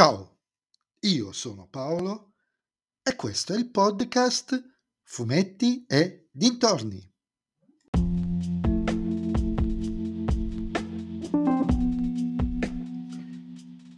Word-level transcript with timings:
Ciao, 0.00 0.38
io 1.00 1.30
sono 1.32 1.68
Paolo 1.68 2.32
e 3.02 3.14
questo 3.16 3.52
è 3.52 3.58
il 3.58 3.68
podcast 3.68 4.58
Fumetti 5.02 5.84
e 5.86 6.30
Dintorni. 6.32 7.06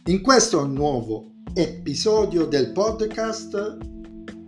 In 0.07 0.21
questo 0.21 0.65
nuovo 0.65 1.35
episodio 1.53 2.47
del 2.47 2.73
podcast 2.73 3.77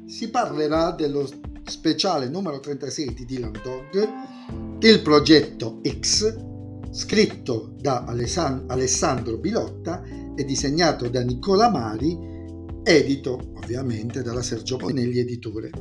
si 0.07 0.29
parlerà 0.29 0.91
dello 0.91 1.25
speciale 1.63 2.27
numero 2.27 2.59
36 2.59 3.13
di 3.13 3.23
Dylan 3.23 3.53
Dog, 3.63 4.83
il 4.83 5.01
progetto 5.01 5.79
X, 5.87 6.54
scritto 6.96 7.75
da 7.77 8.05
Alessandro 8.05 9.38
Bilotta 9.38 10.02
e 10.34 10.45
disegnato 10.45 11.09
da 11.09 11.21
Nicola 11.23 11.70
Mari, 11.70 12.18
edito 12.84 13.52
ovviamente 13.55 14.23
dalla 14.23 14.41
Sergio 14.41 14.77
Ponelli 14.77 15.20
Editore. 15.20 15.72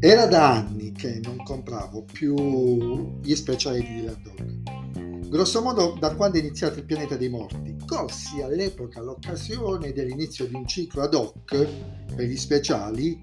Era 0.00 0.24
da 0.26 0.56
anni 0.56 0.92
che 0.92 1.20
non 1.22 1.36
compravo 1.44 2.06
più 2.10 3.20
gli 3.20 3.34
speciali 3.34 3.82
di 3.82 4.00
Dylan. 4.00 4.81
Grosso 5.32 5.62
modo 5.62 5.96
da 5.98 6.14
quando 6.14 6.36
è 6.36 6.40
iniziato 6.40 6.78
il 6.78 6.84
pianeta 6.84 7.16
dei 7.16 7.30
morti, 7.30 7.74
colsi 7.86 8.42
all'epoca 8.42 9.00
l'occasione 9.00 9.90
dell'inizio 9.94 10.46
di 10.46 10.54
un 10.54 10.66
ciclo 10.66 11.00
ad 11.00 11.14
hoc 11.14 11.68
per 12.14 12.26
gli 12.26 12.36
speciali 12.36 13.18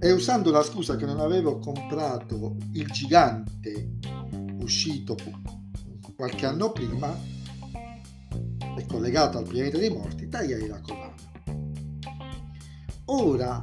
e 0.00 0.10
usando 0.10 0.50
la 0.50 0.64
scusa 0.64 0.96
che 0.96 1.06
non 1.06 1.20
avevo 1.20 1.60
comprato 1.60 2.56
il 2.72 2.86
gigante 2.90 3.90
uscito 4.60 5.14
qualche 6.16 6.46
anno 6.46 6.72
prima 6.72 7.16
e 8.76 8.84
collegato 8.88 9.38
al 9.38 9.46
pianeta 9.46 9.78
dei 9.78 9.90
morti, 9.90 10.28
tagliai 10.28 10.66
la 10.66 10.80
collana. 10.80 11.14
Ora, 13.04 13.60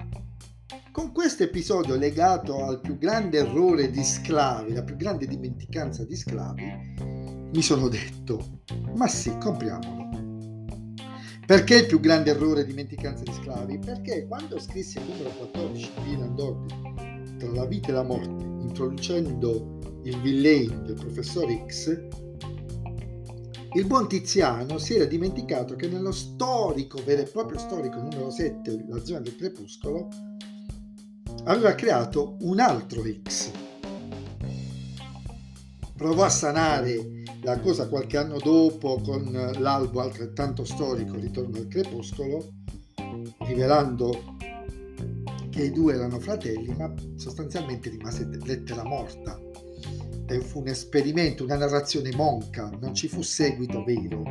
con 0.89 1.11
questo 1.11 1.43
episodio 1.43 1.97
legato 1.97 2.63
al 2.63 2.79
più 2.79 2.97
grande 2.97 3.39
errore 3.39 3.89
di 3.91 4.05
sclavi, 4.05 4.71
la 4.71 4.83
più 4.83 4.95
grande 4.95 5.27
dimenticanza 5.27 6.05
di 6.05 6.15
sclavi, 6.15 7.24
mi 7.53 7.61
sono 7.61 7.87
detto, 7.87 8.61
ma 8.95 9.07
sì, 9.07 9.37
compriamolo. 9.37 10.03
Perché 11.45 11.75
il 11.75 11.85
più 11.85 11.99
grande 11.99 12.31
errore 12.31 12.65
dimenticanza 12.65 13.23
di 13.23 13.31
sclavi? 13.31 13.77
Perché 13.77 14.25
quando 14.27 14.59
scrissi 14.59 14.97
il 14.97 15.05
numero 15.07 15.29
14 15.29 15.91
di 16.03 16.11
Ilan 16.13 16.35
Dorby, 16.35 17.37
Tra 17.37 17.51
la 17.51 17.65
vita 17.65 17.89
e 17.89 17.91
la 17.91 18.03
morte, 18.03 18.43
introducendo 18.61 19.79
il 20.03 20.19
villain 20.21 20.83
del 20.85 20.95
professor 20.95 21.45
X, 21.67 22.07
il 23.73 23.85
buon 23.85 24.07
Tiziano 24.07 24.77
si 24.77 24.95
era 24.95 25.05
dimenticato 25.05 25.75
che 25.75 25.87
nello 25.87 26.11
storico, 26.11 27.03
vero 27.03 27.21
e 27.21 27.25
proprio 27.25 27.59
storico 27.59 27.99
numero 27.99 28.31
7, 28.31 28.85
La 28.87 29.03
zona 29.03 29.19
del 29.19 29.35
crepuscolo, 29.35 30.07
aveva 31.43 31.75
creato 31.75 32.37
un 32.39 32.59
altro 32.59 33.03
X. 33.03 33.51
Provò 35.95 36.23
a 36.23 36.29
sanare 36.29 37.14
la 37.45 37.59
cosa 37.59 37.87
qualche 37.87 38.17
anno 38.17 38.39
dopo 38.39 38.99
con 39.01 39.31
l'albo 39.59 40.01
altrettanto 40.01 40.65
storico 40.65 41.15
Ritorno 41.15 41.57
al 41.57 41.67
crepuscolo, 41.67 42.53
rivelando 43.41 44.35
che 45.51 45.65
i 45.65 45.71
due 45.71 45.93
erano 45.93 46.19
fratelli, 46.19 46.73
ma 46.75 46.91
sostanzialmente 47.15 47.89
rimase 47.91 48.27
lettera 48.43 48.83
morta. 48.83 49.39
E 50.27 50.39
fu 50.39 50.61
un 50.61 50.69
esperimento, 50.69 51.43
una 51.43 51.55
narrazione 51.55 52.11
monca, 52.15 52.67
non 52.81 52.95
ci 52.95 53.07
fu 53.07 53.21
seguito 53.21 53.83
vero. 53.83 54.23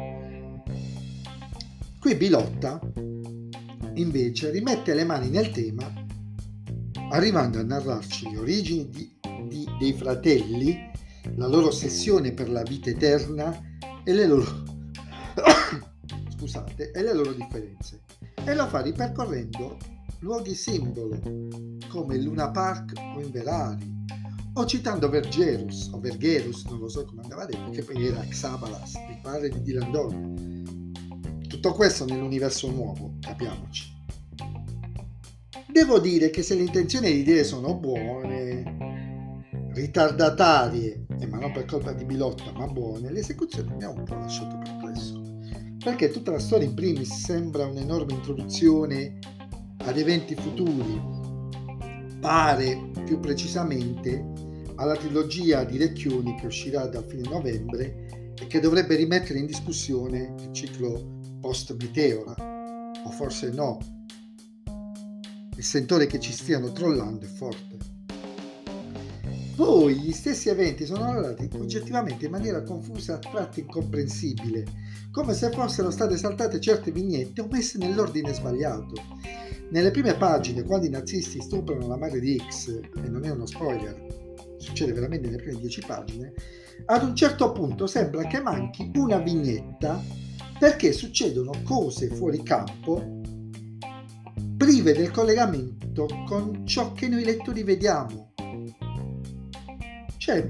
Qui 2.00 2.14
Bilotta 2.16 2.80
invece 3.94 4.50
rimette 4.50 4.92
le 4.92 5.04
mani 5.04 5.30
nel 5.30 5.50
tema, 5.50 5.88
arrivando 7.10 7.60
a 7.60 7.62
narrarci 7.62 8.32
le 8.32 8.38
origini 8.38 8.88
di, 8.90 9.16
di, 9.46 9.66
dei 9.78 9.92
fratelli 9.92 10.90
la 11.36 11.46
loro 11.46 11.68
ossessione 11.68 12.32
per 12.32 12.50
la 12.50 12.62
vita 12.62 12.90
eterna 12.90 13.58
e 14.04 14.12
le 14.12 14.26
loro, 14.26 14.62
scusate, 16.36 16.90
e 16.90 17.02
le 17.02 17.14
loro 17.14 17.32
differenze. 17.32 18.00
E 18.44 18.54
lo 18.54 18.66
fa 18.66 18.80
ripercorrendo 18.80 19.78
luoghi 20.20 20.54
simbolo 20.54 21.20
come 21.88 22.18
Luna 22.18 22.50
Park 22.50 22.92
o 23.16 23.20
Inverari 23.20 24.02
o 24.54 24.64
citando 24.66 25.08
Vergerus 25.08 25.90
o 25.92 25.98
Vergerus, 25.98 26.64
non 26.66 26.78
lo 26.78 26.88
so 26.88 27.04
come 27.04 27.22
andava 27.22 27.44
detto, 27.44 27.70
che 27.70 27.82
poi 27.82 28.06
era 28.06 28.20
Xabalas, 28.20 28.94
il 28.94 29.18
padre 29.20 29.48
di 29.48 29.62
Dylan 29.62 29.90
Dog. 29.90 31.46
Tutto 31.48 31.72
questo 31.72 32.04
nell'universo 32.04 32.70
nuovo, 32.70 33.14
capiamoci. 33.20 33.92
Devo 35.66 35.98
dire 35.98 36.30
che 36.30 36.42
se 36.42 36.54
le 36.54 36.62
intenzioni 36.62 37.06
e 37.06 37.10
le 37.10 37.16
idee 37.16 37.42
sono 37.42 37.74
buone, 37.74 38.76
ritardatarie 39.74 41.06
e 41.18 41.26
ma 41.26 41.38
non 41.38 41.52
per 41.52 41.64
colpa 41.64 41.92
di 41.92 42.04
Bilotta, 42.04 42.52
ma 42.52 42.66
buone, 42.66 43.10
l'esecuzione 43.10 43.74
mi 43.74 43.82
ha 43.82 43.90
un 43.90 44.04
po' 44.04 44.14
lasciato 44.14 44.56
perplesso. 44.58 45.20
Perché 45.82 46.10
tutta 46.10 46.30
la 46.30 46.38
storia 46.38 46.66
in 46.66 46.74
primis 46.74 47.12
sembra 47.12 47.66
un'enorme 47.66 48.12
introduzione 48.12 49.18
ad 49.78 49.98
eventi 49.98 50.34
futuri, 50.34 51.02
pare 52.20 52.90
più 53.04 53.20
precisamente 53.20 54.32
alla 54.76 54.96
trilogia 54.96 55.64
di 55.64 55.76
Recchioni 55.76 56.36
che 56.36 56.46
uscirà 56.46 56.86
da 56.86 57.02
fine 57.02 57.28
novembre 57.28 58.32
e 58.40 58.46
che 58.46 58.60
dovrebbe 58.60 58.96
rimettere 58.96 59.38
in 59.38 59.46
discussione 59.46 60.34
il 60.40 60.52
ciclo 60.52 61.20
post-Meteora, 61.40 62.34
o 63.04 63.10
forse 63.10 63.50
no. 63.50 63.78
Il 65.56 65.64
sentore 65.64 66.06
che 66.06 66.18
ci 66.18 66.32
stiano 66.32 66.72
trollando 66.72 67.24
è 67.24 67.28
forte. 67.28 67.73
Poi 69.56 69.94
gli 69.94 70.10
stessi 70.10 70.48
eventi 70.48 70.84
sono 70.84 71.04
narrati 71.04 71.48
oggettivamente 71.54 72.24
in 72.24 72.32
maniera 72.32 72.62
confusa, 72.62 73.14
a 73.14 73.18
tratti 73.18 73.60
incomprensibile, 73.60 74.64
come 75.12 75.32
se 75.32 75.50
fossero 75.50 75.90
state 75.90 76.16
saltate 76.16 76.60
certe 76.60 76.90
vignette 76.90 77.40
o 77.40 77.48
messe 77.48 77.78
nell'ordine 77.78 78.34
sbagliato. 78.34 78.94
Nelle 79.70 79.92
prime 79.92 80.14
pagine, 80.16 80.64
quando 80.64 80.86
i 80.86 80.90
nazisti 80.90 81.40
stuprano 81.40 81.86
la 81.86 81.96
madre 81.96 82.18
di 82.18 82.42
X, 82.48 82.68
e 82.68 83.08
non 83.08 83.24
è 83.24 83.30
uno 83.30 83.46
spoiler, 83.46 84.56
succede 84.58 84.92
veramente 84.92 85.28
nelle 85.28 85.40
prime 85.40 85.60
dieci 85.60 85.82
pagine, 85.86 86.32
ad 86.86 87.04
un 87.04 87.14
certo 87.14 87.52
punto 87.52 87.86
sembra 87.86 88.26
che 88.26 88.40
manchi 88.40 88.90
una 88.96 89.18
vignetta 89.18 90.02
perché 90.58 90.92
succedono 90.92 91.52
cose 91.62 92.08
fuori 92.08 92.42
campo 92.42 93.20
prive 94.56 94.92
del 94.92 95.10
collegamento 95.10 96.06
con 96.26 96.66
ciò 96.66 96.92
che 96.92 97.08
noi 97.08 97.24
lettori 97.24 97.62
vediamo 97.62 98.33
cioè, 100.24 100.42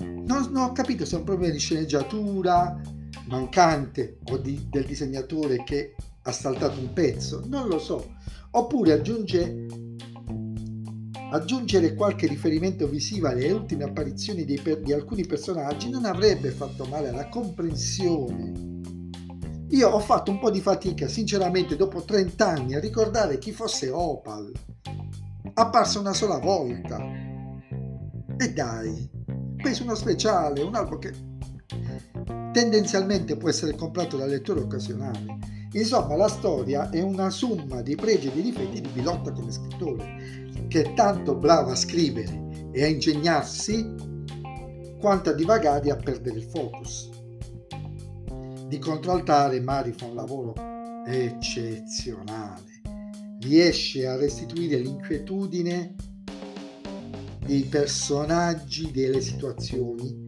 non, 0.00 0.48
non 0.52 0.56
ho 0.62 0.72
capito 0.72 1.04
se 1.04 1.16
è 1.16 1.18
un 1.18 1.24
problema 1.24 1.52
di 1.52 1.58
sceneggiatura 1.58 2.80
mancante 3.26 4.20
o 4.30 4.38
di, 4.38 4.68
del 4.70 4.86
disegnatore 4.86 5.62
che 5.64 5.94
ha 6.22 6.32
saltato 6.32 6.80
un 6.80 6.94
pezzo, 6.94 7.42
non 7.44 7.68
lo 7.68 7.78
so. 7.78 8.14
Oppure 8.52 8.92
aggiunge, 8.92 9.66
aggiungere 11.30 11.92
qualche 11.92 12.26
riferimento 12.26 12.88
visivo 12.88 13.28
alle 13.28 13.52
ultime 13.52 13.84
apparizioni 13.84 14.46
di, 14.46 14.58
di 14.82 14.92
alcuni 14.94 15.26
personaggi 15.26 15.90
non 15.90 16.06
avrebbe 16.06 16.50
fatto 16.50 16.86
male 16.86 17.10
alla 17.10 17.28
comprensione. 17.28 18.52
Io 19.68 19.90
ho 19.90 20.00
fatto 20.00 20.30
un 20.30 20.38
po' 20.38 20.50
di 20.50 20.62
fatica, 20.62 21.06
sinceramente, 21.06 21.76
dopo 21.76 22.02
30 22.02 22.48
anni 22.48 22.74
a 22.76 22.80
ricordare 22.80 23.36
chi 23.36 23.52
fosse 23.52 23.90
Opal. 23.90 24.50
Apparsa 25.52 25.98
una 25.98 26.14
sola 26.14 26.38
volta. 26.38 27.26
E 28.40 28.52
dai, 28.52 29.17
preso 29.60 29.82
uno 29.82 29.94
speciale, 29.94 30.62
un 30.62 30.74
albo 30.74 30.98
che 30.98 31.12
tendenzialmente 32.52 33.36
può 33.36 33.48
essere 33.48 33.74
comprato 33.74 34.16
da 34.16 34.26
lettori 34.26 34.60
occasionali. 34.60 35.26
Insomma, 35.72 36.16
la 36.16 36.28
storia 36.28 36.88
è 36.90 37.02
una 37.02 37.28
somma 37.28 37.82
di 37.82 37.94
pregi 37.94 38.28
e 38.28 38.32
di 38.32 38.42
difetti 38.42 38.80
di 38.80 38.88
Bilotta 38.88 39.32
come 39.32 39.52
scrittore, 39.52 40.46
che 40.68 40.82
è 40.82 40.94
tanto 40.94 41.36
bravo 41.36 41.70
a 41.70 41.76
scrivere 41.76 42.70
e 42.72 42.84
a 42.84 42.86
ingegnarsi 42.86 43.94
quanto 44.98 45.30
a 45.30 45.34
divagare 45.34 45.88
e 45.88 45.90
a 45.90 45.96
perdere 45.96 46.38
il 46.38 46.44
focus. 46.44 47.10
Di 48.66 48.78
contraltare 48.78 49.60
Mari 49.60 49.92
fa 49.92 50.06
un 50.06 50.14
lavoro 50.14 50.54
eccezionale, 51.06 52.80
riesce 53.40 54.06
a 54.06 54.16
restituire 54.16 54.78
l'inquietudine 54.78 55.94
dei 57.48 57.62
personaggi, 57.62 58.90
delle 58.90 59.22
situazioni 59.22 60.22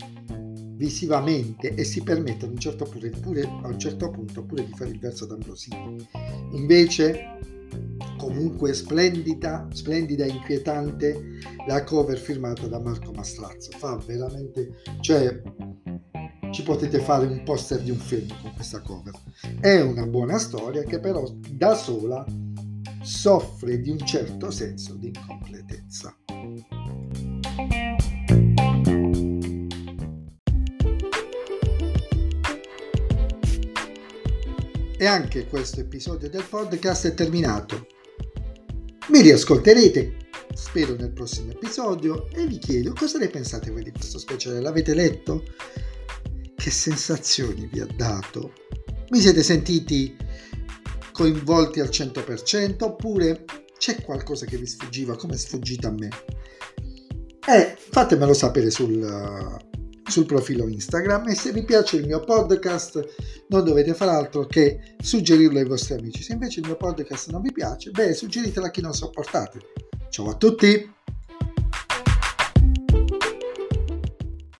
visivamente 0.76 1.74
e 1.74 1.84
si 1.84 2.02
permette 2.02 2.46
ad 2.46 2.52
un 2.52 2.58
certo, 2.58 2.86
pure, 2.86 3.10
pure, 3.10 3.42
a 3.42 3.68
un 3.68 3.78
certo 3.78 4.10
punto 4.10 4.42
pure 4.42 4.64
di 4.64 4.72
fare 4.72 4.88
il 4.88 4.98
verso 4.98 5.26
d'Ambrosini. 5.26 6.08
Invece, 6.52 7.38
comunque 8.16 8.72
splendida, 8.72 9.68
splendida 9.70 10.24
e 10.24 10.30
inquietante 10.30 11.38
la 11.66 11.84
cover 11.84 12.16
firmata 12.16 12.66
da 12.66 12.80
Marco 12.80 13.12
Mastrazzo. 13.12 13.70
Fa 13.76 13.96
veramente, 14.06 14.80
cioè 15.02 15.42
ci 16.50 16.62
potete 16.62 17.00
fare 17.00 17.26
un 17.26 17.42
poster 17.44 17.82
di 17.82 17.90
un 17.90 17.98
film 17.98 18.28
con 18.40 18.54
questa 18.54 18.80
cover. 18.80 19.12
È 19.60 19.78
una 19.82 20.06
buona 20.06 20.38
storia 20.38 20.82
che 20.84 20.98
però 20.98 21.30
da 21.50 21.74
sola 21.74 22.24
soffre 23.02 23.78
di 23.78 23.90
un 23.90 23.98
certo 23.98 24.50
senso 24.50 24.94
di 24.94 25.08
incompletezza. 25.08 26.16
E 35.00 35.06
anche 35.06 35.46
questo 35.46 35.80
episodio 35.80 36.28
del 36.28 36.44
podcast 36.46 37.06
è 37.06 37.14
terminato. 37.14 37.86
Mi 39.08 39.22
riascolterete, 39.22 40.28
spero, 40.52 40.94
nel 40.94 41.10
prossimo 41.10 41.52
episodio 41.52 42.28
e 42.28 42.46
vi 42.46 42.58
chiedo 42.58 42.92
cosa 42.92 43.16
ne 43.16 43.28
pensate 43.28 43.70
voi 43.70 43.82
di 43.82 43.92
questo 43.92 44.18
speciale. 44.18 44.60
L'avete 44.60 44.92
letto? 44.92 45.42
Che 46.54 46.70
sensazioni 46.70 47.66
vi 47.72 47.80
ha 47.80 47.86
dato? 47.96 48.52
Mi 49.08 49.20
siete 49.20 49.42
sentiti 49.42 50.14
coinvolti 51.12 51.80
al 51.80 51.88
100% 51.88 52.84
oppure 52.84 53.46
c'è 53.78 54.02
qualcosa 54.02 54.44
che 54.44 54.58
vi 54.58 54.66
sfuggiva 54.66 55.16
come 55.16 55.32
è 55.32 55.38
sfuggito 55.38 55.86
a 55.86 55.92
me? 55.92 56.10
E 57.48 57.74
fatemelo 57.90 58.34
sapere 58.34 58.68
sul, 58.68 59.00
sul 60.06 60.26
profilo 60.26 60.68
Instagram 60.68 61.28
e 61.28 61.34
se 61.34 61.52
vi 61.52 61.64
piace 61.64 61.96
il 61.96 62.06
mio 62.06 62.20
podcast 62.20 63.44
non 63.48 63.64
dovete 63.64 63.94
fare 63.94 64.10
altro 64.10 64.46
che 64.46 64.96
suggerirlo 65.00 65.58
ai 65.58 65.66
vostri 65.66 65.94
amici. 65.94 66.22
Se 66.22 66.32
invece 66.32 66.60
il 66.60 66.66
mio 66.66 66.76
podcast 66.76 67.30
non 67.30 67.42
vi 67.42 67.52
piace, 67.52 67.90
beh, 67.90 68.14
suggeritelo 68.14 68.66
a 68.66 68.70
chi 68.70 68.80
non 68.80 68.92
sopportate. 68.92 69.60
Ciao 70.10 70.28
a 70.28 70.34
tutti! 70.34 70.99